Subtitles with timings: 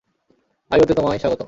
[0.71, 1.39] আইয়োতে তোমায় স্বাগতম।